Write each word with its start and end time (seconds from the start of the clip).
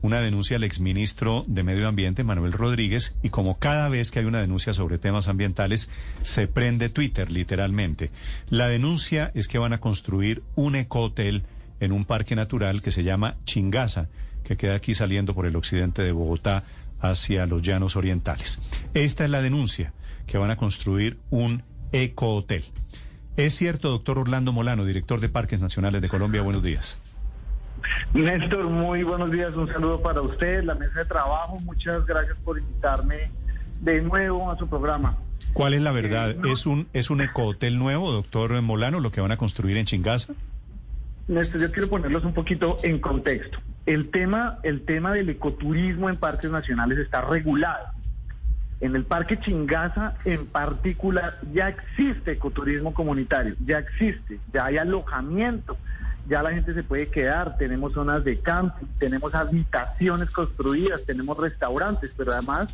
Una 0.00 0.20
denuncia 0.20 0.56
al 0.56 0.64
exministro 0.64 1.44
de 1.48 1.64
Medio 1.64 1.88
Ambiente, 1.88 2.22
Manuel 2.22 2.52
Rodríguez, 2.52 3.16
y 3.22 3.30
como 3.30 3.58
cada 3.58 3.88
vez 3.88 4.10
que 4.10 4.20
hay 4.20 4.26
una 4.26 4.40
denuncia 4.40 4.72
sobre 4.72 4.98
temas 4.98 5.26
ambientales, 5.26 5.90
se 6.22 6.46
prende 6.46 6.88
Twitter, 6.88 7.32
literalmente. 7.32 8.10
La 8.48 8.68
denuncia 8.68 9.32
es 9.34 9.48
que 9.48 9.58
van 9.58 9.72
a 9.72 9.80
construir 9.80 10.42
un 10.54 10.76
ecohotel 10.76 11.42
en 11.80 11.90
un 11.90 12.04
parque 12.04 12.36
natural 12.36 12.80
que 12.80 12.92
se 12.92 13.02
llama 13.02 13.36
Chingaza, 13.44 14.08
que 14.44 14.56
queda 14.56 14.76
aquí 14.76 14.94
saliendo 14.94 15.34
por 15.34 15.46
el 15.46 15.56
occidente 15.56 16.02
de 16.02 16.12
Bogotá 16.12 16.64
hacia 17.00 17.46
los 17.46 17.62
llanos 17.62 17.96
orientales. 17.96 18.60
Esta 18.94 19.24
es 19.24 19.30
la 19.30 19.42
denuncia, 19.42 19.92
que 20.26 20.38
van 20.38 20.50
a 20.50 20.56
construir 20.56 21.18
un 21.30 21.64
ecohotel. 21.90 22.64
Es 23.36 23.56
cierto, 23.56 23.90
doctor 23.90 24.18
Orlando 24.18 24.52
Molano, 24.52 24.84
director 24.84 25.20
de 25.20 25.28
Parques 25.28 25.60
Nacionales 25.60 26.02
de 26.02 26.08
Colombia, 26.08 26.42
buenos 26.42 26.62
días. 26.62 26.98
Néstor, 28.14 28.64
muy 28.64 29.02
buenos 29.02 29.30
días, 29.30 29.54
un 29.54 29.68
saludo 29.68 30.00
para 30.00 30.20
usted, 30.20 30.64
la 30.64 30.74
mesa 30.74 31.00
de 31.00 31.04
trabajo, 31.04 31.58
muchas 31.60 32.04
gracias 32.06 32.36
por 32.44 32.58
invitarme 32.58 33.30
de 33.80 34.02
nuevo 34.02 34.50
a 34.50 34.56
su 34.56 34.68
programa. 34.68 35.16
¿Cuál 35.52 35.74
es 35.74 35.82
la 35.82 35.92
verdad? 35.92 36.30
Eh, 36.30 36.38
no. 36.40 36.52
¿Es 36.52 36.66
un 36.66 36.88
es 36.92 37.10
un 37.10 37.20
ecohotel 37.20 37.78
nuevo, 37.78 38.12
doctor 38.12 38.60
Molano, 38.62 39.00
lo 39.00 39.10
que 39.10 39.20
van 39.20 39.32
a 39.32 39.36
construir 39.36 39.76
en 39.76 39.86
Chingaza? 39.86 40.34
Néstor, 41.28 41.60
yo 41.60 41.70
quiero 41.70 41.88
ponerlos 41.88 42.24
un 42.24 42.32
poquito 42.32 42.78
en 42.82 43.00
contexto. 43.00 43.58
El 43.86 44.10
tema, 44.10 44.58
el 44.62 44.84
tema 44.84 45.12
del 45.12 45.28
ecoturismo 45.28 46.08
en 46.08 46.16
parques 46.16 46.50
nacionales 46.50 46.98
está 46.98 47.22
regulado. 47.22 47.86
En 48.80 48.94
el 48.94 49.04
Parque 49.04 49.38
Chingaza, 49.40 50.14
en 50.24 50.46
particular, 50.46 51.38
ya 51.52 51.68
existe 51.68 52.32
ecoturismo 52.32 52.94
comunitario, 52.94 53.56
ya 53.66 53.78
existe, 53.78 54.38
ya 54.52 54.66
hay 54.66 54.78
alojamiento, 54.78 55.76
ya 56.28 56.42
la 56.42 56.52
gente 56.52 56.74
se 56.74 56.82
puede 56.82 57.08
quedar, 57.08 57.56
tenemos 57.56 57.94
zonas 57.94 58.22
de 58.24 58.38
camping, 58.38 58.86
tenemos 58.98 59.34
habitaciones 59.34 60.30
construidas, 60.30 61.04
tenemos 61.04 61.38
restaurantes, 61.38 62.12
pero 62.16 62.32
además 62.32 62.68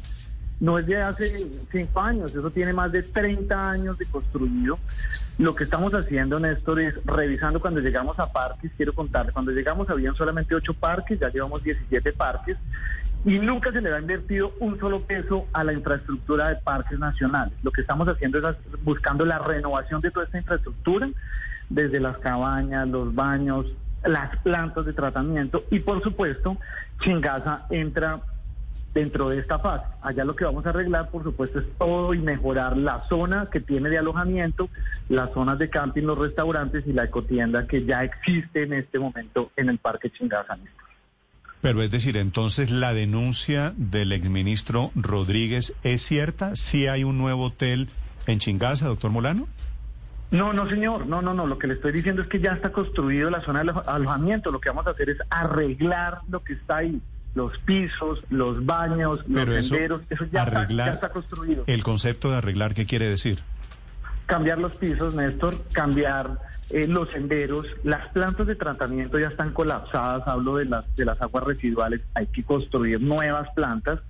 no 0.60 0.78
es 0.78 0.86
de 0.86 1.02
hace 1.02 1.46
cinco 1.70 2.00
años, 2.00 2.34
eso 2.34 2.50
tiene 2.50 2.72
más 2.72 2.90
de 2.92 3.02
30 3.02 3.70
años 3.70 3.98
de 3.98 4.06
construido. 4.06 4.78
Lo 5.38 5.54
que 5.54 5.64
estamos 5.64 5.92
haciendo, 5.94 6.38
Néstor, 6.40 6.80
es 6.80 7.04
revisando 7.04 7.60
cuando 7.60 7.80
llegamos 7.80 8.18
a 8.18 8.32
parques, 8.32 8.70
quiero 8.76 8.92
contarle, 8.92 9.32
cuando 9.32 9.52
llegamos 9.52 9.88
habían 9.90 10.14
solamente 10.14 10.54
ocho 10.54 10.74
parques, 10.74 11.18
ya 11.20 11.28
llevamos 11.28 11.62
17 11.62 12.12
parques, 12.12 12.56
y 13.24 13.38
nunca 13.38 13.72
se 13.72 13.80
le 13.80 13.92
ha 13.92 13.98
invertido 13.98 14.52
un 14.60 14.78
solo 14.78 15.02
peso 15.02 15.46
a 15.52 15.64
la 15.64 15.72
infraestructura 15.72 16.50
de 16.50 16.56
parques 16.56 16.98
nacionales. 16.98 17.54
Lo 17.62 17.70
que 17.70 17.80
estamos 17.80 18.06
haciendo 18.06 18.38
es 18.38 18.56
buscando 18.82 19.24
la 19.24 19.38
renovación 19.38 20.00
de 20.00 20.10
toda 20.10 20.26
esta 20.26 20.38
infraestructura, 20.38 21.08
desde 21.68 22.00
las 22.00 22.18
cabañas, 22.18 22.88
los 22.88 23.14
baños, 23.14 23.66
las 24.04 24.36
plantas 24.38 24.84
de 24.86 24.92
tratamiento, 24.92 25.64
y 25.70 25.80
por 25.80 26.02
supuesto, 26.02 26.56
Chingaza 27.00 27.66
entra 27.70 28.20
dentro 28.94 29.28
de 29.28 29.40
esta 29.40 29.58
fase. 29.58 29.84
Allá 30.02 30.24
lo 30.24 30.36
que 30.36 30.44
vamos 30.44 30.64
a 30.64 30.70
arreglar, 30.70 31.10
por 31.10 31.24
supuesto, 31.24 31.58
es 31.58 31.66
todo 31.78 32.14
y 32.14 32.18
mejorar 32.18 32.76
la 32.76 33.00
zona 33.08 33.48
que 33.50 33.60
tiene 33.60 33.90
de 33.90 33.98
alojamiento, 33.98 34.68
las 35.08 35.32
zonas 35.32 35.58
de 35.58 35.68
camping, 35.68 36.04
los 36.04 36.16
restaurantes 36.16 36.86
y 36.86 36.92
la 36.92 37.04
ecotienda 37.04 37.66
que 37.66 37.84
ya 37.84 38.04
existe 38.04 38.62
en 38.62 38.74
este 38.74 38.98
momento 38.98 39.50
en 39.56 39.68
el 39.68 39.78
Parque 39.78 40.10
Chingaza. 40.10 40.56
Pero 41.60 41.82
es 41.82 41.90
decir, 41.90 42.16
entonces 42.16 42.70
la 42.70 42.94
denuncia 42.94 43.72
del 43.76 44.12
exministro 44.12 44.92
Rodríguez 44.94 45.74
es 45.82 46.02
cierta, 46.02 46.56
si 46.56 46.86
hay 46.86 47.04
un 47.04 47.18
nuevo 47.18 47.46
hotel 47.46 47.88
en 48.26 48.38
Chingaza, 48.38 48.86
doctor 48.86 49.10
Molano. 49.10 49.48
No, 50.34 50.52
no, 50.52 50.68
señor, 50.68 51.06
no, 51.06 51.22
no, 51.22 51.32
no. 51.32 51.46
Lo 51.46 51.58
que 51.58 51.66
le 51.68 51.74
estoy 51.74 51.92
diciendo 51.92 52.22
es 52.22 52.28
que 52.28 52.40
ya 52.40 52.52
está 52.52 52.70
construido 52.72 53.30
la 53.30 53.40
zona 53.42 53.62
de 53.62 53.70
alo- 53.70 53.82
alojamiento. 53.86 54.50
Lo 54.50 54.60
que 54.60 54.68
vamos 54.68 54.86
a 54.86 54.90
hacer 54.90 55.10
es 55.10 55.18
arreglar 55.30 56.18
lo 56.28 56.42
que 56.42 56.54
está 56.54 56.78
ahí. 56.78 57.00
Los 57.34 57.56
pisos, 57.58 58.20
los 58.30 58.64
baños, 58.66 59.20
Pero 59.32 59.46
los 59.52 59.56
eso, 59.60 59.74
senderos, 59.74 60.02
eso 60.10 60.24
ya, 60.32 60.44
está, 60.44 60.60
arreglar, 60.60 60.86
ya 60.88 60.94
está 60.94 61.08
construido. 61.10 61.64
el 61.66 61.82
concepto 61.82 62.30
de 62.30 62.36
arreglar, 62.36 62.74
¿qué 62.74 62.84
quiere 62.86 63.06
decir? 63.08 63.40
cambiar 64.26 64.58
los 64.58 64.72
pisos, 64.76 65.14
Néstor, 65.14 65.54
cambiar 65.72 66.38
eh, 66.70 66.86
los 66.88 67.10
senderos, 67.10 67.66
las 67.82 68.08
plantas 68.08 68.46
de 68.46 68.54
tratamiento 68.56 69.18
ya 69.18 69.28
están 69.28 69.52
colapsadas, 69.52 70.26
hablo 70.26 70.56
de 70.56 70.64
las, 70.64 70.84
de 70.96 71.04
las 71.04 71.20
aguas 71.20 71.44
residuales, 71.44 72.00
hay 72.14 72.26
que 72.28 72.42
construir 72.42 73.00
nuevas 73.02 73.48
plantas. 73.54 74.00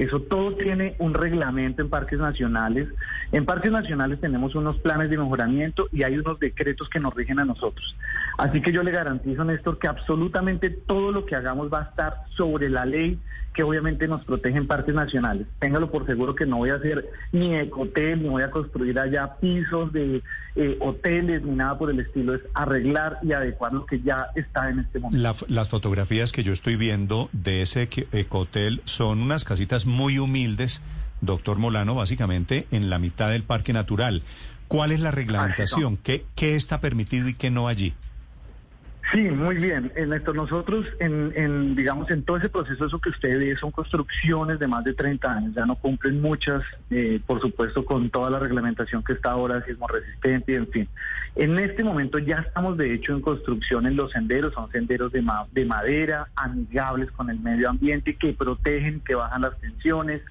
Eso 0.00 0.18
todo 0.20 0.54
tiene 0.56 0.94
un 0.98 1.12
reglamento 1.12 1.82
en 1.82 1.90
parques 1.90 2.18
nacionales. 2.18 2.88
En 3.32 3.44
parques 3.44 3.70
nacionales 3.70 4.18
tenemos 4.20 4.54
unos 4.54 4.78
planes 4.78 5.10
de 5.10 5.18
mejoramiento 5.18 5.88
y 5.92 6.04
hay 6.04 6.16
unos 6.16 6.40
decretos 6.40 6.88
que 6.88 6.98
nos 7.00 7.14
rigen 7.14 7.38
a 7.38 7.44
nosotros. 7.44 7.94
Así 8.38 8.62
que 8.62 8.72
yo 8.72 8.82
le 8.82 8.92
garantizo, 8.92 9.44
Néstor, 9.44 9.78
que 9.78 9.88
absolutamente 9.88 10.70
todo 10.70 11.12
lo 11.12 11.26
que 11.26 11.36
hagamos 11.36 11.70
va 11.70 11.80
a 11.80 11.84
estar 11.90 12.14
sobre 12.34 12.70
la 12.70 12.86
ley 12.86 13.18
que 13.52 13.64
obviamente 13.64 14.06
nos 14.06 14.24
protege 14.24 14.56
en 14.58 14.68
parques 14.68 14.94
nacionales. 14.94 15.44
Téngalo 15.58 15.90
por 15.90 16.06
seguro 16.06 16.36
que 16.36 16.46
no 16.46 16.58
voy 16.58 16.70
a 16.70 16.76
hacer 16.76 17.04
ni 17.32 17.56
ecotel, 17.56 18.22
ni 18.22 18.28
voy 18.28 18.42
a 18.44 18.50
construir 18.50 18.96
allá 18.98 19.34
pisos 19.40 19.92
de 19.92 20.22
eh, 20.54 20.76
hoteles, 20.80 21.42
ni 21.42 21.56
nada 21.56 21.76
por 21.76 21.90
el 21.90 21.98
estilo. 21.98 22.34
Es 22.36 22.42
arreglar 22.54 23.18
y 23.22 23.32
adecuar 23.32 23.72
lo 23.72 23.86
que 23.86 24.00
ya 24.02 24.28
está 24.36 24.70
en 24.70 24.78
este 24.78 25.00
momento. 25.00 25.20
La- 25.20 25.34
las 25.48 25.68
fotografías 25.68 26.30
que 26.30 26.44
yo 26.44 26.52
estoy 26.52 26.76
viendo 26.76 27.28
de 27.32 27.62
ese 27.62 27.88
ecohotel 28.12 28.82
son 28.84 29.20
unas 29.20 29.44
casitas 29.44 29.84
muy 29.90 30.18
humildes, 30.18 30.82
doctor 31.20 31.58
Molano, 31.58 31.94
básicamente 31.94 32.66
en 32.70 32.90
la 32.90 32.98
mitad 32.98 33.30
del 33.30 33.42
parque 33.42 33.72
natural. 33.72 34.22
¿Cuál 34.68 34.92
es 34.92 35.00
la 35.00 35.10
reglamentación? 35.10 35.96
¿Qué, 35.96 36.24
qué 36.36 36.54
está 36.54 36.80
permitido 36.80 37.28
y 37.28 37.34
qué 37.34 37.50
no 37.50 37.68
allí? 37.68 37.94
Sí, 39.12 39.22
muy 39.22 39.56
bien. 39.56 39.90
Eh, 39.96 40.06
Néstor, 40.06 40.36
nosotros, 40.36 40.86
en, 41.00 41.32
en, 41.34 41.74
digamos, 41.74 42.08
en 42.10 42.22
todo 42.22 42.36
ese 42.36 42.48
proceso, 42.48 42.84
eso 42.86 43.00
que 43.00 43.08
usted 43.08 43.38
ve 43.40 43.56
son 43.56 43.72
construcciones 43.72 44.60
de 44.60 44.68
más 44.68 44.84
de 44.84 44.94
30 44.94 45.32
años. 45.32 45.52
Ya 45.54 45.66
no 45.66 45.74
cumplen 45.74 46.20
muchas, 46.20 46.62
eh, 46.90 47.20
por 47.26 47.40
supuesto, 47.40 47.84
con 47.84 48.08
toda 48.10 48.30
la 48.30 48.38
reglamentación 48.38 49.02
que 49.02 49.14
está 49.14 49.32
ahora, 49.32 49.64
sismo 49.64 49.88
resistente, 49.88 50.54
en 50.54 50.68
fin. 50.68 50.88
En 51.34 51.58
este 51.58 51.82
momento 51.82 52.18
ya 52.18 52.36
estamos, 52.36 52.76
de 52.76 52.94
hecho, 52.94 53.12
en 53.12 53.20
construcción 53.20 53.86
en 53.86 53.96
los 53.96 54.12
senderos. 54.12 54.54
Son 54.54 54.70
senderos 54.70 55.10
de, 55.10 55.22
ma- 55.22 55.46
de 55.50 55.64
madera, 55.64 56.28
amigables 56.36 57.10
con 57.10 57.30
el 57.30 57.40
medio 57.40 57.68
ambiente, 57.68 58.14
que 58.14 58.32
protegen, 58.32 59.00
que 59.00 59.16
bajan 59.16 59.42
las 59.42 59.58
tensiones. 59.58 60.22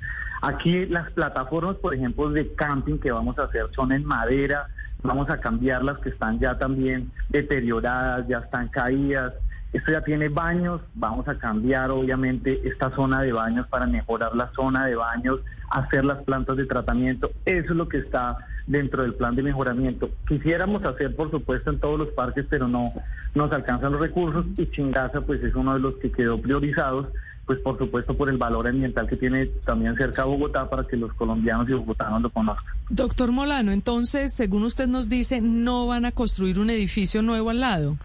Aquí 0.42 0.86
las 0.86 1.12
plataformas, 1.12 1.76
por 1.78 1.94
ejemplo, 1.94 2.30
de 2.30 2.54
camping 2.54 2.98
que 3.00 3.12
vamos 3.12 3.38
a 3.40 3.44
hacer 3.44 3.66
son 3.76 3.92
en 3.92 4.06
madera. 4.06 4.68
Vamos 5.04 5.30
a 5.30 5.40
cambiar 5.40 5.84
las 5.84 5.98
que 6.00 6.10
están 6.10 6.40
ya 6.40 6.58
también 6.58 7.12
deterioradas, 7.30 8.28
ya 8.28 8.40
están 8.40 8.68
caídas. 8.68 9.34
Esto 9.72 9.92
ya 9.92 10.02
tiene 10.02 10.30
baños, 10.30 10.82
vamos 10.96 11.28
a 11.28 11.38
cambiar 11.38 11.92
obviamente 11.92 12.60
esta 12.68 12.90
zona 12.96 13.22
de 13.22 13.32
baños 13.32 13.68
para 13.68 13.86
mejorar 13.86 14.36
la 14.36 14.52
zona 14.56 14.88
de 14.88 14.96
baños, 14.96 15.40
hacer 15.70 16.04
las 16.04 16.24
plantas 16.24 16.58
de 16.58 16.66
tratamiento. 16.66 17.32
Eso 17.46 17.72
es 17.72 17.78
lo 17.78 17.88
que 17.88 18.00
está 18.00 18.38
dentro 18.66 19.04
del 19.04 19.14
plan 19.14 19.36
de 19.36 19.44
mejoramiento. 19.44 20.10
Quisiéramos 20.28 20.84
hacer, 20.86 21.16
por 21.16 21.32
supuesto, 21.32 21.70
en 21.70 21.80
todos 21.80 22.00
los 22.00 22.10
parques, 22.10 22.46
pero 22.50 22.68
no 22.68 22.94
nos 23.36 23.52
alcanzan 23.52 23.92
los 23.92 24.02
recursos 24.02 24.46
y 24.58 24.70
Chingaza 24.72 25.22
pues 25.22 25.44
es 25.44 25.54
uno 25.56 25.74
de 25.74 25.80
los 25.80 25.96
que 25.96 26.12
quedó 26.12 26.42
priorizados, 26.42 27.08
pues 27.50 27.62
por 27.62 27.80
supuesto 27.80 28.16
por 28.16 28.30
el 28.30 28.38
valor 28.38 28.68
ambiental 28.68 29.08
que 29.08 29.16
tiene 29.16 29.48
también 29.66 29.96
cerca 29.96 30.22
a 30.22 30.26
Bogotá 30.26 30.70
para 30.70 30.84
que 30.84 30.96
los 30.96 31.12
colombianos 31.14 31.68
y 31.68 31.74
bogotanos 31.74 32.22
lo 32.22 32.30
conozcan. 32.30 32.72
Doctor 32.92 33.32
Molano, 33.32 33.72
entonces, 33.72 34.36
según 34.36 34.66
usted 34.66 34.88
nos 34.88 35.10
dice, 35.10 35.42
no 35.42 35.88
van 35.88 36.06
a 36.06 36.12
construir 36.12 36.60
un 36.60 36.70
edificio 36.70 37.24
nuevo 37.24 37.50
al 37.50 37.62
lado. 37.62 37.98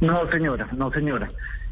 No, 0.00 0.26
señora, 0.32 0.66
no, 0.74 0.90
señora. 0.90 1.28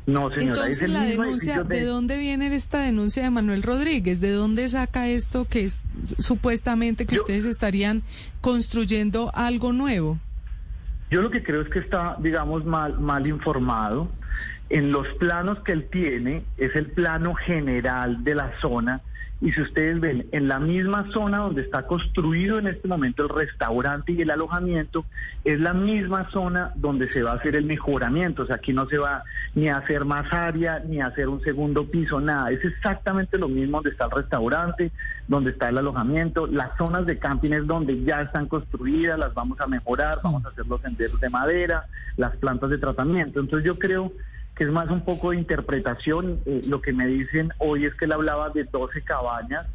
No, 0.06 0.28
señora. 0.28 0.42
Entonces, 0.52 0.76
es 0.76 0.82
el 0.82 0.92
la 0.92 1.00
mismo 1.04 1.22
denuncia, 1.22 1.62
¿de 1.64 1.84
dónde 1.86 2.18
viene 2.18 2.54
esta 2.54 2.80
denuncia 2.80 3.22
de 3.22 3.30
Manuel 3.30 3.62
Rodríguez? 3.62 4.20
¿De 4.20 4.32
dónde 4.32 4.68
saca 4.68 5.08
esto 5.08 5.46
que 5.46 5.64
es 5.64 5.80
supuestamente 6.18 7.06
que 7.06 7.16
Yo- 7.16 7.22
ustedes 7.22 7.46
estarían 7.46 8.02
construyendo 8.42 9.30
algo 9.34 9.72
nuevo? 9.72 10.18
Yo 11.10 11.22
lo 11.22 11.30
que 11.30 11.42
creo 11.42 11.62
es 11.62 11.68
que 11.68 11.78
está, 11.78 12.16
digamos, 12.18 12.64
mal, 12.64 12.98
mal 12.98 13.26
informado. 13.26 14.10
En 14.70 14.90
los 14.90 15.06
planos 15.18 15.60
que 15.60 15.72
él 15.72 15.88
tiene, 15.90 16.44
es 16.56 16.74
el 16.74 16.86
plano 16.86 17.34
general 17.34 18.24
de 18.24 18.34
la 18.34 18.52
zona. 18.60 19.02
Y 19.44 19.52
si 19.52 19.60
ustedes 19.60 20.00
ven, 20.00 20.26
en 20.32 20.48
la 20.48 20.58
misma 20.58 21.06
zona 21.12 21.40
donde 21.40 21.60
está 21.60 21.86
construido 21.86 22.58
en 22.58 22.66
este 22.66 22.88
momento 22.88 23.24
el 23.24 23.28
restaurante 23.28 24.12
y 24.12 24.22
el 24.22 24.30
alojamiento, 24.30 25.04
es 25.44 25.60
la 25.60 25.74
misma 25.74 26.30
zona 26.30 26.72
donde 26.76 27.12
se 27.12 27.22
va 27.22 27.32
a 27.32 27.34
hacer 27.34 27.54
el 27.54 27.66
mejoramiento. 27.66 28.44
O 28.44 28.46
sea, 28.46 28.56
aquí 28.56 28.72
no 28.72 28.88
se 28.88 28.96
va 28.96 29.22
ni 29.54 29.68
a 29.68 29.76
hacer 29.76 30.06
más 30.06 30.32
área, 30.32 30.78
ni 30.78 30.98
a 30.98 31.08
hacer 31.08 31.28
un 31.28 31.42
segundo 31.42 31.84
piso, 31.84 32.20
nada. 32.20 32.52
Es 32.52 32.64
exactamente 32.64 33.36
lo 33.36 33.48
mismo 33.48 33.76
donde 33.76 33.90
está 33.90 34.06
el 34.06 34.12
restaurante, 34.12 34.92
donde 35.28 35.50
está 35.50 35.68
el 35.68 35.76
alojamiento. 35.76 36.46
Las 36.46 36.74
zonas 36.78 37.04
de 37.04 37.18
camping 37.18 37.52
es 37.52 37.66
donde 37.66 38.02
ya 38.02 38.16
están 38.16 38.46
construidas, 38.46 39.18
las 39.18 39.34
vamos 39.34 39.60
a 39.60 39.66
mejorar, 39.66 40.20
vamos 40.24 40.42
a 40.46 40.48
hacer 40.48 40.66
los 40.66 40.80
senderos 40.80 41.20
de 41.20 41.28
madera, 41.28 41.84
las 42.16 42.34
plantas 42.38 42.70
de 42.70 42.78
tratamiento. 42.78 43.40
Entonces 43.40 43.66
yo 43.66 43.78
creo 43.78 44.10
que 44.54 44.64
es 44.64 44.70
más 44.70 44.88
un 44.90 45.04
poco 45.04 45.30
de 45.30 45.38
interpretación. 45.38 46.40
Eh, 46.46 46.62
lo 46.66 46.80
que 46.80 46.92
me 46.92 47.06
dicen 47.06 47.52
hoy 47.58 47.84
es 47.86 47.94
que 47.94 48.04
él 48.04 48.12
hablaba 48.12 48.50
de 48.50 48.64
12 48.64 49.02
cabañas 49.02 49.66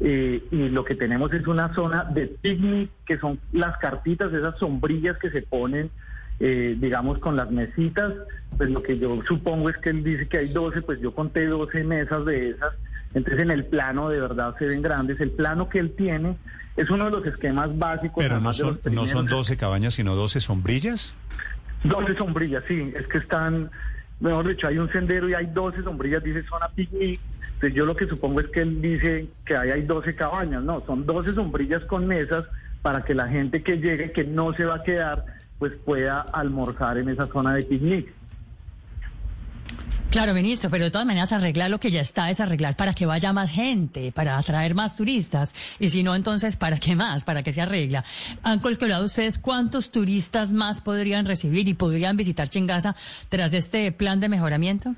eh, 0.00 0.42
y 0.50 0.68
lo 0.68 0.84
que 0.84 0.94
tenemos 0.94 1.32
es 1.32 1.46
una 1.46 1.72
zona 1.74 2.04
de 2.04 2.26
picnic, 2.26 2.90
que 3.06 3.18
son 3.18 3.38
las 3.52 3.78
cartitas, 3.78 4.32
esas 4.32 4.58
sombrillas 4.58 5.16
que 5.18 5.30
se 5.30 5.42
ponen, 5.42 5.90
eh, 6.40 6.76
digamos, 6.78 7.18
con 7.18 7.36
las 7.36 7.50
mesitas. 7.50 8.12
Pues 8.56 8.70
lo 8.70 8.82
que 8.82 8.98
yo 8.98 9.20
supongo 9.26 9.70
es 9.70 9.76
que 9.78 9.90
él 9.90 10.02
dice 10.02 10.28
que 10.28 10.38
hay 10.38 10.48
12, 10.48 10.82
pues 10.82 11.00
yo 11.00 11.14
conté 11.14 11.46
12 11.46 11.84
mesas 11.84 12.24
de 12.24 12.50
esas. 12.50 12.74
Entonces 13.14 13.42
en 13.42 13.50
el 13.52 13.64
plano 13.64 14.08
de 14.08 14.20
verdad 14.20 14.56
se 14.58 14.66
ven 14.66 14.82
grandes. 14.82 15.20
El 15.20 15.30
plano 15.30 15.68
que 15.68 15.78
él 15.78 15.92
tiene 15.96 16.36
es 16.76 16.90
uno 16.90 17.04
de 17.04 17.10
los 17.12 17.26
esquemas 17.26 17.76
básicos. 17.78 18.22
Pero 18.22 18.40
no 18.40 18.52
son, 18.52 18.80
no 18.90 19.06
son 19.06 19.26
12 19.26 19.56
cabañas, 19.56 19.94
sino 19.94 20.16
12 20.16 20.40
sombrillas. 20.40 21.16
12 21.84 22.16
sombrillas, 22.16 22.64
sí, 22.66 22.92
es 22.96 23.06
que 23.08 23.18
están, 23.18 23.70
mejor 24.24 24.48
dicho, 24.48 24.66
hay 24.66 24.78
un 24.78 24.90
sendero 24.90 25.28
y 25.28 25.34
hay 25.34 25.46
12 25.46 25.82
sombrillas, 25.82 26.22
dice 26.22 26.42
zona 26.44 26.68
picnic. 26.74 27.20
Entonces 27.54 27.74
yo 27.74 27.86
lo 27.86 27.94
que 27.94 28.06
supongo 28.06 28.40
es 28.40 28.48
que 28.48 28.62
él 28.62 28.80
dice 28.80 29.28
que 29.44 29.56
ahí 29.56 29.70
hay 29.70 29.82
12 29.82 30.16
cabañas, 30.16 30.62
no, 30.62 30.82
son 30.86 31.06
12 31.06 31.34
sombrillas 31.34 31.84
con 31.84 32.06
mesas 32.06 32.44
para 32.82 33.02
que 33.02 33.14
la 33.14 33.28
gente 33.28 33.62
que 33.62 33.78
llegue, 33.78 34.12
que 34.12 34.24
no 34.24 34.52
se 34.54 34.64
va 34.64 34.76
a 34.76 34.82
quedar, 34.82 35.24
pues 35.58 35.72
pueda 35.84 36.20
almorzar 36.20 36.98
en 36.98 37.10
esa 37.10 37.26
zona 37.28 37.54
de 37.54 37.62
picnic. 37.62 38.12
Claro, 40.14 40.32
ministro, 40.32 40.70
pero 40.70 40.84
de 40.84 40.92
todas 40.92 41.08
maneras 41.08 41.32
arreglar 41.32 41.70
lo 41.70 41.80
que 41.80 41.90
ya 41.90 42.00
está 42.00 42.30
es 42.30 42.40
arreglar 42.40 42.76
para 42.76 42.94
que 42.94 43.04
vaya 43.04 43.32
más 43.32 43.50
gente, 43.50 44.12
para 44.12 44.38
atraer 44.38 44.72
más 44.76 44.96
turistas. 44.96 45.52
Y 45.80 45.88
si 45.88 46.04
no, 46.04 46.14
entonces, 46.14 46.56
¿para 46.56 46.78
qué 46.78 46.94
más? 46.94 47.24
¿Para 47.24 47.42
qué 47.42 47.50
se 47.50 47.60
arregla? 47.60 48.04
¿Han 48.44 48.60
calculado 48.60 49.06
ustedes 49.06 49.40
cuántos 49.40 49.90
turistas 49.90 50.52
más 50.52 50.80
podrían 50.80 51.26
recibir 51.26 51.66
y 51.66 51.74
podrían 51.74 52.16
visitar 52.16 52.48
Chingaza 52.48 52.94
tras 53.28 53.54
este 53.54 53.90
plan 53.90 54.20
de 54.20 54.28
mejoramiento? 54.28 54.94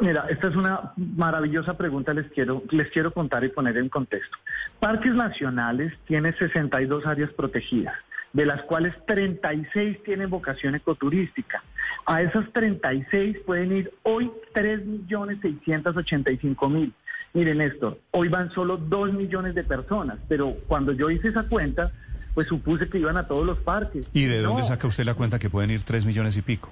Mira, 0.00 0.26
esta 0.28 0.48
es 0.48 0.56
una 0.56 0.92
maravillosa 0.96 1.76
pregunta, 1.76 2.12
les 2.12 2.26
quiero, 2.32 2.64
les 2.72 2.90
quiero 2.90 3.12
contar 3.12 3.44
y 3.44 3.50
poner 3.50 3.76
en 3.76 3.88
contexto. 3.88 4.36
Parques 4.80 5.14
Nacionales 5.14 5.92
tiene 6.08 6.32
62 6.32 7.06
áreas 7.06 7.30
protegidas, 7.34 7.94
de 8.34 8.44
las 8.44 8.62
cuales 8.64 8.92
36 9.06 10.02
tienen 10.04 10.28
vocación 10.28 10.74
ecoturística. 10.74 11.62
A 12.04 12.20
esas 12.20 12.52
36 12.52 13.38
pueden 13.46 13.72
ir 13.72 13.90
hoy 14.02 14.30
3.685.000. 14.54 16.92
Miren, 17.32 17.58
Néstor, 17.58 17.98
hoy 18.12 18.28
van 18.28 18.50
solo 18.50 18.76
2 18.76 19.12
millones 19.14 19.54
de 19.54 19.64
personas, 19.64 20.18
pero 20.28 20.54
cuando 20.66 20.92
yo 20.92 21.08
hice 21.10 21.28
esa 21.28 21.48
cuenta, 21.48 21.90
pues 22.34 22.46
supuse 22.48 22.88
que 22.88 22.98
iban 22.98 23.16
a 23.16 23.26
todos 23.26 23.44
los 23.46 23.58
parques. 23.58 24.06
¿Y 24.12 24.24
de 24.26 24.42
dónde 24.42 24.62
No, 24.62 24.68
saca 24.68 24.86
usted 24.86 25.04
la 25.04 25.14
cuenta 25.14 25.38
que 25.38 25.48
pueden 25.50 25.70
ir 25.70 25.82
3 25.82 26.04
millones 26.06 26.36
y 26.36 26.42
pico? 26.42 26.70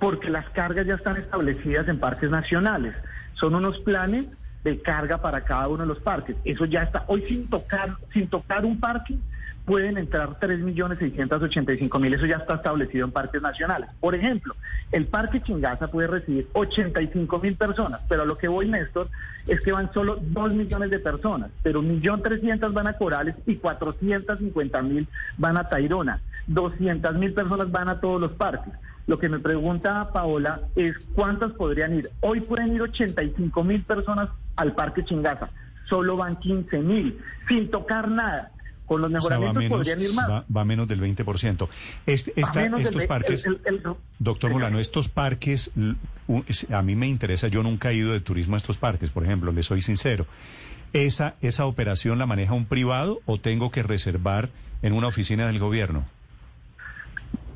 porque 0.00 0.28
las 0.28 0.46
cargas 0.50 0.86
ya 0.86 0.96
están 0.96 1.16
establecidas 1.16 1.88
en 1.88 1.98
parques 1.98 2.28
nacionales. 2.28 2.94
Son 3.34 3.54
unos 3.54 3.78
planes 3.78 4.26
de 4.62 4.82
carga 4.82 5.22
para 5.22 5.44
cada 5.44 5.66
uno 5.68 5.84
de 5.84 5.86
los 5.86 6.00
parques. 6.00 6.36
Eso 6.44 6.66
ya 6.66 6.82
está. 6.82 7.04
Hoy 7.06 7.24
sin 7.26 7.48
tocar, 7.48 7.96
sin 8.12 8.28
tocar 8.28 8.66
un 8.66 8.78
parque 8.80 9.14
pueden 9.64 9.96
entrar 9.96 10.38
3.685.000. 10.40 12.14
Eso 12.14 12.26
ya 12.26 12.36
está 12.36 12.56
establecido 12.56 13.06
en 13.06 13.12
parques 13.12 13.40
nacionales. 13.40 13.88
Por 14.00 14.14
ejemplo, 14.14 14.54
el 14.92 15.06
Parque 15.06 15.42
Chingaza 15.42 15.88
puede 15.88 16.08
recibir 16.08 16.48
85.000 16.52 17.56
personas, 17.56 18.00
pero 18.08 18.22
a 18.22 18.26
lo 18.26 18.36
que 18.36 18.48
voy, 18.48 18.68
Néstor, 18.68 19.08
es 19.46 19.60
que 19.60 19.72
van 19.72 19.92
solo 19.92 20.18
2 20.20 20.52
millones 20.52 20.90
de 20.90 20.98
personas, 20.98 21.50
pero 21.62 21.82
1.300.000 21.82 22.72
van 22.72 22.88
a 22.88 22.94
Corales 22.94 23.36
y 23.46 23.56
450.000 23.56 25.06
van 25.38 25.56
a 25.56 25.68
Tairona. 25.68 26.20
200.000 26.48 27.34
personas 27.34 27.70
van 27.70 27.88
a 27.88 28.00
todos 28.00 28.20
los 28.20 28.32
parques. 28.32 28.72
Lo 29.06 29.18
que 29.18 29.28
me 29.28 29.38
pregunta 29.38 30.10
Paola 30.12 30.60
es 30.76 30.96
cuántas 31.14 31.52
podrían 31.52 31.94
ir. 31.94 32.10
Hoy 32.20 32.40
pueden 32.40 32.74
ir 32.74 32.82
85 32.82 33.64
mil 33.64 33.82
personas 33.82 34.30
al 34.56 34.72
Parque 34.72 35.04
Chingaza. 35.04 35.50
Solo 35.88 36.16
van 36.16 36.36
15 36.36 36.78
mil, 36.78 37.18
sin 37.46 37.70
tocar 37.70 38.08
nada. 38.08 38.50
Con 38.86 39.00
los 39.00 39.12
O 39.14 39.20
sea, 39.28 39.38
va 39.38 39.52
mejoramientos 39.52 39.78
menos, 39.78 39.78
podrían 39.78 40.00
ir 40.02 40.14
más. 40.14 40.30
va, 40.30 40.44
va 40.54 40.64
menos 40.64 40.86
del 40.88 41.00
20%. 41.00 41.68
Este, 42.06 42.32
esta- 42.36 42.60
del 42.62 42.74
estos 42.80 43.06
parques, 43.06 43.46
el- 43.46 43.60
el- 43.64 43.76
el- 43.76 43.82
doctor. 44.18 44.50
Molano, 44.52 44.78
estos 44.78 45.08
parques, 45.08 45.70
a 46.70 46.82
mí 46.82 46.94
me 46.94 47.08
interesa, 47.08 47.48
yo 47.48 47.62
nunca 47.62 47.90
he 47.90 47.94
ido 47.94 48.12
de 48.12 48.20
turismo 48.20 48.56
a 48.56 48.58
estos 48.58 48.76
parques, 48.76 49.10
por 49.10 49.24
ejemplo, 49.24 49.52
le 49.52 49.62
soy 49.62 49.80
sincero. 49.80 50.26
¿Esa, 50.92 51.34
¿Esa 51.40 51.64
operación 51.66 52.18
la 52.18 52.26
maneja 52.26 52.52
un 52.52 52.66
privado 52.66 53.20
o 53.24 53.40
tengo 53.40 53.70
que 53.70 53.82
reservar 53.82 54.50
en 54.82 54.92
una 54.92 55.06
oficina 55.08 55.46
del 55.46 55.58
gobierno? 55.58 56.04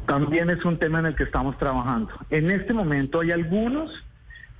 También 0.07 0.49
es 0.51 0.65
un 0.65 0.79
tema 0.79 1.01
en 1.01 1.07
el 1.07 1.15
que 1.17 1.25
estamos 1.25 1.59
trabajando. 1.59 2.11
En 2.31 2.51
este 2.51 2.73
momento 2.73 3.21
hay 3.21 3.31
algunos, 3.31 3.91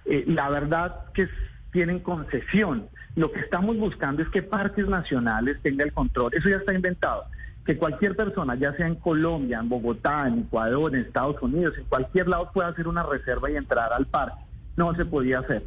eh, 0.05 0.25
la 0.27 0.51
verdad, 0.51 0.97
que 1.15 1.27
tienen 1.73 2.01
concesión. 2.01 2.87
Lo 3.17 3.33
que 3.33 3.41
estamos 3.41 3.77
buscando 3.77 4.23
es 4.23 4.29
que 4.29 4.43
parques 4.43 4.87
nacionales 4.87 5.59
tengan 5.63 5.89
el 5.89 5.93
control. 5.93 6.31
Eso 6.35 6.49
ya 6.49 6.57
está 6.57 6.75
inventado. 6.75 7.25
Que 7.67 7.77
cualquier 7.77 8.17
persona, 8.17 8.55
ya 8.55 8.73
sea 8.75 8.87
en 8.87 8.95
Colombia, 8.95 9.59
en 9.61 9.69
Bogotá, 9.69 10.27
en 10.27 10.41
Ecuador, 10.41 10.95
en 10.95 11.03
Estados 11.03 11.37
Unidos, 11.43 11.75
en 11.77 11.85
cualquier 11.85 12.29
lado, 12.29 12.51
pueda 12.53 12.69
hacer 12.69 12.89
una 12.89 13.03
reserva 13.03 13.51
y 13.51 13.57
entrar 13.57 13.93
al 13.93 14.07
parque. 14.07 14.41
No 14.77 14.95
se 14.95 15.05
podía 15.05 15.41
hacer. 15.41 15.65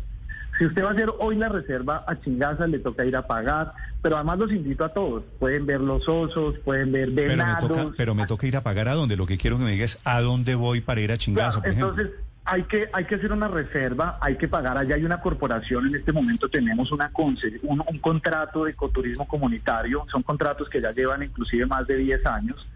Si 0.57 0.65
usted 0.65 0.83
va 0.83 0.89
a 0.89 0.93
hacer 0.93 1.09
hoy 1.19 1.35
la 1.37 1.49
reserva 1.49 2.03
a 2.07 2.19
Chingaza, 2.19 2.67
le 2.67 2.79
toca 2.79 3.05
ir 3.05 3.15
a 3.15 3.25
pagar, 3.25 3.73
pero 4.01 4.15
además 4.15 4.39
los 4.39 4.51
invito 4.51 4.83
a 4.83 4.89
todos. 4.89 5.23
Pueden 5.39 5.65
ver 5.65 5.79
los 5.81 6.07
osos, 6.07 6.57
pueden 6.59 6.91
ver 6.91 7.09
Pero 7.13 7.27
me, 7.29 7.35
venados. 7.35 7.67
toca, 7.67 7.93
pero 7.97 8.15
me 8.15 8.27
toca 8.27 8.47
ir 8.47 8.57
a 8.57 8.61
pagar 8.61 8.87
a 8.87 8.93
donde. 8.93 9.15
Lo 9.15 9.25
que 9.25 9.37
quiero 9.37 9.57
que 9.57 9.63
me 9.63 9.71
digas 9.71 9.99
a 10.03 10.21
dónde 10.21 10.55
voy 10.55 10.81
para 10.81 11.01
ir 11.01 11.11
a 11.11 11.17
chingazo, 11.17 11.61
Claro, 11.61 11.77
por 11.77 11.87
ejemplo. 11.97 12.15
Hay 12.43 12.63
que 12.63 12.89
hay 12.91 13.05
que 13.05 13.15
hacer 13.15 13.31
una 13.31 13.47
reserva, 13.47 14.17
hay 14.19 14.35
que 14.35 14.47
pagar. 14.47 14.77
Allá 14.77 14.95
hay 14.95 15.05
una 15.05 15.21
corporación, 15.21 15.87
en 15.87 15.95
este 15.95 16.11
momento 16.11 16.49
tenemos 16.49 16.91
una 16.91 17.11
un, 17.15 17.83
un 17.87 17.99
contrato 17.99 18.65
de 18.65 18.71
ecoturismo 18.71 19.27
comunitario, 19.27 20.05
son 20.11 20.23
contratos 20.23 20.67
que 20.69 20.81
ya 20.81 20.91
llevan 20.91 21.23
inclusive 21.23 21.65
más 21.65 21.85
de 21.87 21.97
10 21.97 22.25
años, 22.25 22.67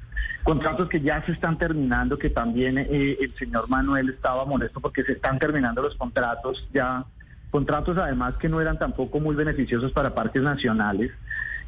contratos 0.43 0.87
que 0.87 1.01
ya 1.01 1.25
se 1.25 1.31
están 1.31 1.57
terminando, 1.57 2.17
que 2.17 2.29
también 2.29 2.77
eh, 2.77 3.17
el 3.19 3.33
señor 3.35 3.67
Manuel 3.69 4.09
estaba 4.09 4.45
molesto 4.45 4.79
porque 4.79 5.03
se 5.03 5.13
están 5.13 5.39
terminando 5.39 5.81
los 5.81 5.95
contratos 5.95 6.67
ya, 6.71 7.03
contratos 7.49 7.97
además 7.97 8.35
que 8.35 8.49
no 8.49 8.61
eran 8.61 8.77
tampoco 8.77 9.19
muy 9.19 9.35
beneficiosos 9.35 9.91
para 9.91 10.13
parques 10.13 10.43
nacionales. 10.43 11.11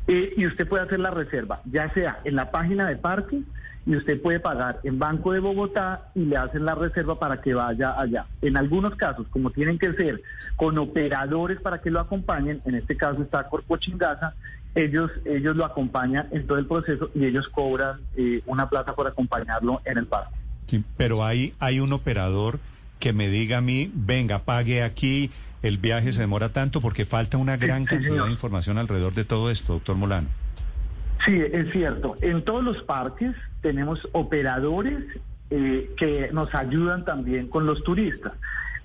Eh, 0.08 0.34
y 0.38 0.48
usted 0.48 0.68
puede 0.68 0.84
hacer 0.84 1.00
la 1.00 1.12
reserva, 1.12 1.62
ya 1.66 1.94
sea 1.94 2.22
en 2.24 2.36
la 2.36 2.50
página 2.50 2.88
de 2.88 2.96
parques 2.96 3.42
y 3.86 3.96
usted 3.96 4.22
puede 4.22 4.40
pagar 4.40 4.80
en 4.84 5.00
Banco 5.00 5.32
de 5.32 5.40
Bogotá 5.40 6.10
y 6.14 6.26
le 6.26 6.36
hacen 6.36 6.66
la 6.66 6.76
reserva 6.76 7.20
para 7.20 7.42
que 7.42 7.54
vaya 7.54 8.00
allá. 8.00 8.26
En 8.42 8.58
algunos 8.58 8.96
casos, 8.96 9.28
como 9.30 9.52
tienen 9.52 9.80
que 9.80 9.94
ser 9.94 10.22
con 10.58 10.78
operadores 10.78 11.60
para 11.62 11.82
que 11.82 11.90
lo 11.90 12.02
acompañen, 12.02 12.62
en 12.66 12.76
este 12.76 12.98
caso 12.98 13.22
está 13.22 13.48
Corpo 13.48 13.78
Chingaza, 13.78 14.34
ellos, 14.76 15.10
ellos 15.26 15.56
lo 15.56 15.66
acompañan 15.66 16.28
en 16.32 16.46
todo 16.46 16.58
el 16.58 16.68
proceso 16.68 17.10
y 17.16 17.26
ellos 17.26 17.48
cobran 17.48 18.02
eh, 18.16 18.42
una 18.46 18.70
plata 18.70 18.94
por 18.94 19.08
acompañarlo 19.08 19.82
en 19.86 19.98
el 19.98 20.06
parque. 20.06 20.36
Sí, 20.68 20.84
pero 20.98 21.24
hay, 21.24 21.54
hay 21.60 21.80
un 21.80 21.94
operador 21.94 22.60
que 23.00 23.14
me 23.14 23.30
diga 23.30 23.60
a 23.60 23.62
mí, 23.62 23.90
venga, 23.94 24.40
pague 24.40 24.84
aquí, 24.84 25.32
el 25.68 25.78
viaje 25.78 26.14
se 26.14 26.22
demora 26.22 26.50
tanto, 26.50 26.82
porque 26.82 27.06
falta 27.06 27.38
una 27.38 27.58
gran 27.58 27.84
sí, 27.84 27.90
cantidad 27.90 28.12
señor. 28.12 28.26
de 28.28 28.32
información 28.32 28.78
alrededor 28.78 29.14
de 29.14 29.26
todo 29.26 29.50
esto, 29.50 29.74
doctor 29.74 29.96
Molano. 29.96 30.28
Sí, 31.26 31.42
es 31.52 31.72
cierto. 31.72 32.16
En 32.22 32.44
todos 32.44 32.64
los 32.64 32.82
parques 32.84 33.36
tenemos 33.62 34.08
operadores 34.12 35.04
eh, 35.50 35.94
que 35.98 36.30
nos 36.32 36.54
ayudan 36.54 37.06
también 37.06 37.48
con 37.48 37.66
los 37.66 37.84
turistas. 37.84 38.34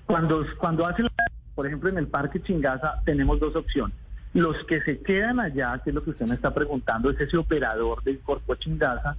Cuando, 0.05 0.45
cuando 0.57 0.87
hacen, 0.87 1.07
por 1.55 1.67
ejemplo, 1.67 1.89
en 1.89 1.97
el 1.97 2.07
Parque 2.07 2.41
Chingaza 2.41 3.01
tenemos 3.05 3.39
dos 3.39 3.55
opciones. 3.55 3.95
Los 4.33 4.63
que 4.65 4.81
se 4.81 4.99
quedan 4.99 5.39
allá, 5.39 5.79
que 5.83 5.91
es 5.91 5.93
lo 5.93 6.03
que 6.03 6.09
usted 6.09 6.25
me 6.25 6.35
está 6.35 6.53
preguntando, 6.53 7.11
es 7.11 7.19
ese 7.19 7.37
operador 7.37 8.03
del 8.03 8.19
Corpo 8.19 8.55
Chingaza, 8.55 9.15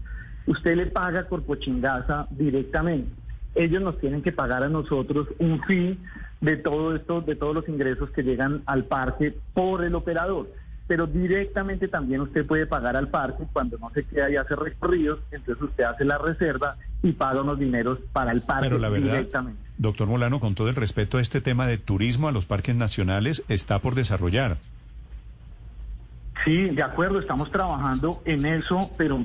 usted 0.46 0.76
le 0.76 0.86
paga 0.86 1.26
Corpo 1.26 1.54
Chingaza 1.54 2.26
directamente. 2.30 3.10
Ellos 3.54 3.82
nos 3.82 3.98
tienen 3.98 4.22
que 4.22 4.32
pagar 4.32 4.64
a 4.64 4.68
nosotros 4.68 5.28
un 5.38 5.62
fee 5.62 5.98
de 6.40 6.56
todo 6.56 6.94
esto, 6.94 7.20
de 7.20 7.36
todos 7.36 7.54
los 7.54 7.68
ingresos 7.68 8.10
que 8.10 8.22
llegan 8.22 8.62
al 8.66 8.84
parque 8.84 9.34
por 9.54 9.84
el 9.84 9.94
operador 9.94 10.48
pero 10.86 11.06
directamente 11.06 11.88
también 11.88 12.20
usted 12.20 12.46
puede 12.46 12.66
pagar 12.66 12.96
al 12.96 13.08
parque 13.08 13.44
cuando 13.52 13.78
no 13.78 13.90
se 13.90 14.04
queda 14.04 14.30
y 14.30 14.36
hace 14.36 14.54
recorridos, 14.54 15.20
entonces 15.30 15.62
usted 15.62 15.84
hace 15.84 16.04
la 16.04 16.18
reserva 16.18 16.76
y 17.02 17.12
paga 17.12 17.40
unos 17.40 17.58
dineros 17.58 17.98
para 18.12 18.32
el 18.32 18.42
parque 18.42 18.68
Pero 18.68 18.78
la 18.78 18.90
verdad, 18.90 19.12
directamente. 19.12 19.60
doctor 19.78 20.06
Molano, 20.08 20.40
con 20.40 20.54
todo 20.54 20.68
el 20.68 20.74
respeto, 20.74 21.18
este 21.18 21.40
tema 21.40 21.66
de 21.66 21.78
turismo 21.78 22.28
a 22.28 22.32
los 22.32 22.44
parques 22.44 22.76
nacionales 22.76 23.44
está 23.48 23.78
por 23.78 23.94
desarrollar. 23.94 24.58
Sí, 26.44 26.68
de 26.70 26.82
acuerdo, 26.82 27.20
estamos 27.20 27.50
trabajando 27.50 28.20
en 28.26 28.44
eso, 28.44 28.90
pero 28.98 29.24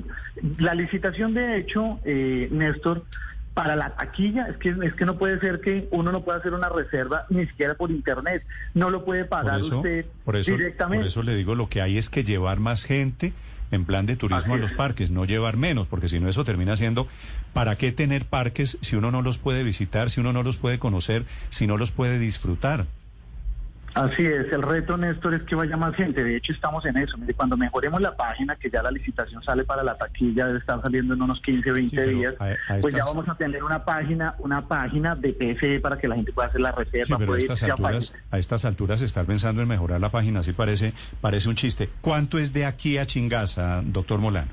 la 0.58 0.74
licitación 0.74 1.34
de 1.34 1.58
hecho, 1.58 1.98
eh, 2.04 2.48
Néstor, 2.50 3.04
para 3.54 3.76
la 3.76 3.94
taquilla, 3.96 4.46
es 4.48 4.56
que, 4.58 4.70
es 4.70 4.94
que 4.94 5.04
no 5.04 5.18
puede 5.18 5.38
ser 5.40 5.60
que 5.60 5.88
uno 5.90 6.12
no 6.12 6.22
pueda 6.22 6.38
hacer 6.38 6.54
una 6.54 6.68
reserva 6.68 7.26
ni 7.30 7.46
siquiera 7.46 7.74
por 7.74 7.90
internet, 7.90 8.44
no 8.74 8.90
lo 8.90 9.04
puede 9.04 9.24
Por 9.24 9.40
pagar 9.40 9.60
eso, 9.60 9.78
usted 9.78 10.06
por 10.24 10.36
eso, 10.36 10.52
directamente. 10.52 10.98
por 11.02 11.06
eso 11.08 11.22
le 11.22 11.34
digo, 11.34 11.54
lo 11.54 11.68
que 11.68 11.82
hay 11.82 11.98
es 11.98 12.08
que 12.08 12.24
llevar 12.24 12.60
más 12.60 12.84
gente 12.84 13.32
en 13.72 13.84
plan 13.84 14.06
de 14.06 14.16
turismo 14.16 14.54
a 14.54 14.58
los 14.58 14.72
es. 14.72 14.76
parques, 14.76 15.10
no 15.10 15.24
llevar 15.24 15.56
menos, 15.56 15.86
porque 15.86 16.08
si 16.08 16.20
no 16.20 16.28
eso 16.28 16.44
termina 16.44 16.76
siendo, 16.76 17.06
¿para 17.52 17.76
qué 17.76 17.92
tener 17.92 18.24
parques 18.24 18.78
si 18.80 18.96
uno 18.96 19.10
no 19.10 19.22
los 19.22 19.38
puede 19.38 19.62
visitar, 19.62 20.10
si 20.10 20.20
uno 20.20 20.32
no 20.32 20.42
los 20.42 20.56
puede 20.56 20.78
conocer, 20.78 21.24
si 21.50 21.66
no 21.66 21.76
los 21.76 21.92
puede 21.92 22.18
disfrutar? 22.18 22.86
Así 23.94 24.22
es, 24.24 24.52
el 24.52 24.62
reto, 24.62 24.96
Néstor, 24.96 25.34
es 25.34 25.42
que 25.42 25.54
vaya 25.54 25.76
más 25.76 25.94
gente. 25.96 26.22
De 26.22 26.36
hecho, 26.36 26.52
estamos 26.52 26.84
en 26.86 26.96
eso. 26.96 27.18
Mire, 27.18 27.34
cuando 27.34 27.56
mejoremos 27.56 28.00
la 28.00 28.16
página, 28.16 28.54
que 28.56 28.70
ya 28.70 28.82
la 28.82 28.90
licitación 28.90 29.42
sale 29.42 29.64
para 29.64 29.82
la 29.82 29.96
taquilla, 29.98 30.46
debe 30.46 30.58
estar 30.60 30.80
saliendo 30.80 31.14
en 31.14 31.22
unos 31.22 31.40
15, 31.40 31.72
20 31.72 31.90
Sí, 31.90 31.96
pero 31.96 32.10
días, 32.18 32.34
a- 32.38 32.74
a 32.76 32.80
pues 32.80 32.94
ya 32.94 33.04
vamos 33.04 33.28
a 33.28 33.34
tener 33.34 33.62
una 33.64 33.84
página, 33.84 34.34
una 34.38 34.66
página 34.66 35.16
de 35.16 35.32
PFE 35.32 35.80
para 35.80 35.98
que 35.98 36.06
la 36.08 36.14
gente 36.14 36.32
pueda 36.32 36.48
hacer 36.48 36.60
la 36.60 36.72
reserva. 36.72 37.04
Sí, 37.06 37.12
pero 37.18 37.24
a 37.24 37.26
puede 37.26 37.40
estas 37.40 37.62
a 37.62 37.66
alturas, 37.66 38.14
a 38.30 38.38
estas 38.38 38.64
alturas 38.64 39.02
estar 39.02 39.26
pensando 39.26 39.60
en 39.62 39.68
mejorar 39.68 40.00
la 40.00 40.10
página, 40.10 40.40
así 40.40 40.52
parece, 40.52 40.92
parece 41.20 41.48
un 41.48 41.56
chiste. 41.56 41.88
¿Cuánto 42.00 42.38
es 42.38 42.52
de 42.52 42.66
aquí 42.66 42.96
a 42.98 43.06
Chingaza, 43.06 43.82
doctor 43.84 44.20
Molano? 44.20 44.48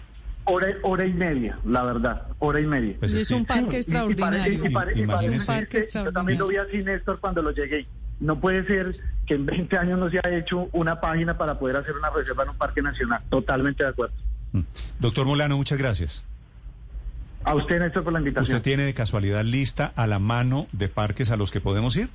Hora, 0.46 0.68
hora 0.84 1.06
y 1.06 1.14
media, 1.14 1.60
la 1.66 1.84
verdad, 1.84 2.24
hora 2.40 2.60
y 2.62 2.66
media. 2.66 2.96
Pues 3.00 3.12
y 3.12 3.18
es 3.18 3.22
es 3.24 3.28
que- 3.28 3.36
un 3.36 3.46
parque 3.46 3.84
Sí, 3.84 3.92
y- 3.92 3.92
y 3.92 3.94
pare- 3.94 4.08
extraordinario. 4.12 4.64
y 4.64 4.68
y 4.68 5.06
parece 5.06 5.94
Yo 5.94 6.12
también 6.14 6.40
lo 6.40 6.48
vi 6.48 6.56
así, 6.56 6.78
Néstor, 6.78 7.20
cuando 7.20 7.42
lo 7.42 7.52
llegué. 7.52 7.86
No 8.20 8.40
puede 8.40 8.66
ser 8.66 8.96
que 9.26 9.36
en 9.36 9.46
20 9.46 9.78
años 9.78 10.00
no 10.00 10.10
se 10.10 10.20
ha 10.24 10.30
hecho 10.30 10.70
una 10.72 11.00
página 11.00 11.38
para 11.38 11.60
poder 11.60 11.78
hacer 11.78 11.96
una 11.96 12.10
reserva 12.10 12.44
en 12.44 12.50
un 12.50 12.58
parque 12.58 12.82
nacional. 12.82 13.22
Totalmente 13.30 13.84
de 13.84 13.90
acuerdo. 13.90 14.16
Mm. 14.54 14.62
Doctor 15.00 15.26
Molano, 15.26 15.58
muchas 15.58 15.78
gracias. 15.78 16.24
A 17.44 17.56
usted, 17.56 17.80
Néstor, 17.80 18.04
por 18.04 18.14
la 18.14 18.20
invitación. 18.20 18.58
¿Usted 18.58 18.64
tiene 18.64 18.84
de 18.84 18.94
casualidad 18.94 19.44
lista 19.44 19.92
a 19.96 20.08
la 20.08 20.20
mano 20.20 20.68
de 20.72 20.90
parques 20.90 21.32
a 21.32 21.38
los 21.38 21.52
que 21.52 21.62
podemos 21.62 21.96
ir? 21.96 22.10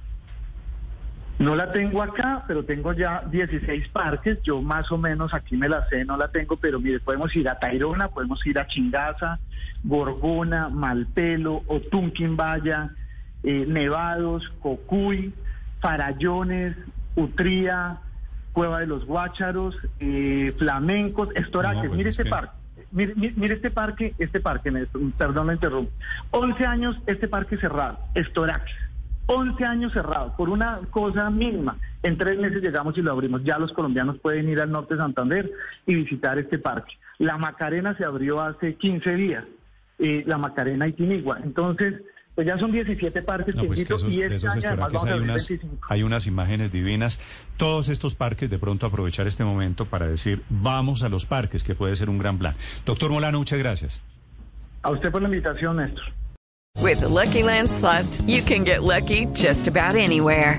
No 1.38 1.56
la 1.56 1.72
tengo 1.72 2.02
acá, 2.02 2.44
pero 2.46 2.64
tengo 2.64 2.92
ya 2.92 3.24
16 3.30 3.88
parques. 3.88 4.38
Yo 4.42 4.60
más 4.60 4.92
o 4.92 4.98
menos 4.98 5.34
aquí 5.34 5.56
me 5.56 5.68
la 5.68 5.88
sé, 5.88 6.04
no 6.04 6.16
la 6.16 6.28
tengo, 6.28 6.56
pero 6.56 6.78
mire, 6.78 7.00
podemos 7.00 7.34
ir 7.34 7.48
a 7.48 7.58
Tairona, 7.58 8.08
podemos 8.08 8.44
ir 8.46 8.58
a 8.58 8.66
Chingaza, 8.66 9.40
Gorgona, 9.82 10.68
Malpelo, 10.68 11.62
Otunquimbaya, 11.66 12.90
eh, 13.42 13.64
Nevados, 13.66 14.48
Cocuy, 14.60 15.32
Farallones, 15.82 16.76
Utría, 17.16 17.98
Cueva 18.54 18.78
de 18.80 18.86
los 18.86 19.04
Guácharos, 19.04 19.76
eh, 20.00 20.54
Flamencos, 20.58 21.28
Estoraques. 21.34 21.82
No, 21.84 21.88
pues 21.88 21.98
mire 21.98 22.10
es 22.10 22.18
este 22.18 22.24
que- 22.24 22.30
parque. 22.30 22.52
Mire, 22.92 23.14
mire- 23.16 23.34
mire 23.36 23.54
este 23.54 23.70
parque, 23.70 24.14
este 24.18 24.40
parque, 24.40 24.70
perdón, 25.18 25.46
lo 25.48 25.52
interrumpo. 25.54 25.90
11 26.30 26.64
años 26.66 26.96
este 27.06 27.26
parque 27.28 27.56
cerrado, 27.56 27.98
Estoraques. 28.14 28.74
11 29.26 29.64
años 29.64 29.92
cerrado, 29.92 30.34
por 30.36 30.50
una 30.50 30.80
cosa 30.90 31.30
mínima. 31.30 31.76
En 32.02 32.18
tres 32.18 32.38
meses 32.38 32.60
llegamos 32.62 32.98
y 32.98 33.02
lo 33.02 33.12
abrimos. 33.12 33.42
Ya 33.44 33.58
los 33.58 33.72
colombianos 33.72 34.18
pueden 34.18 34.48
ir 34.48 34.60
al 34.60 34.70
norte 34.70 34.94
de 34.94 35.00
Santander 35.00 35.50
y 35.86 35.94
visitar 35.94 36.38
este 36.38 36.58
parque. 36.58 36.92
La 37.18 37.38
Macarena 37.38 37.96
se 37.96 38.04
abrió 38.04 38.40
hace 38.42 38.74
15 38.74 39.14
días, 39.14 39.44
eh, 39.98 40.24
la 40.26 40.36
Macarena 40.38 40.86
y 40.88 40.92
Tinigua. 40.92 41.38
Entonces, 41.42 42.02
pues 42.44 42.54
ya 42.54 42.58
son 42.58 42.72
17 42.72 43.22
parques 43.22 43.54
No, 43.54 43.62
que 43.62 43.68
pues 43.68 43.84
que 43.84 43.94
esos, 43.94 44.12
y 44.12 44.22
este 44.22 44.48
año 44.48 44.60
además 44.64 44.92
vamos 44.92 45.04
a 45.04 45.14
hay 45.14 45.20
unas, 45.20 45.48
25. 45.48 45.86
hay 45.88 46.02
unas 46.02 46.26
imágenes 46.26 46.72
divinas. 46.72 47.20
Todos 47.56 47.88
estos 47.88 48.14
parques, 48.14 48.50
de 48.50 48.58
pronto 48.58 48.86
aprovechar 48.86 49.26
este 49.26 49.44
momento 49.44 49.86
para 49.86 50.06
decir, 50.06 50.42
vamos 50.48 51.02
a 51.02 51.08
los 51.08 51.26
parques, 51.26 51.62
que 51.62 51.74
puede 51.74 51.94
ser 51.96 52.10
un 52.10 52.18
gran 52.18 52.38
plan. 52.38 52.56
Doctor 52.84 53.10
Molano, 53.10 53.38
muchas 53.38 53.58
gracias. 53.58 54.02
A 54.82 54.90
usted 54.90 55.12
por 55.12 55.22
la 55.22 55.28
invitación, 55.28 55.76
Néstor. 55.76 56.12
With 56.80 57.00
the 57.00 57.08
Lucky 57.08 57.42
Land 57.44 57.70
slots, 57.70 58.22
you 58.26 58.42
can 58.42 58.64
get 58.64 58.82
lucky 58.82 59.26
just 59.34 59.68
about 59.68 59.94
anywhere. 59.94 60.58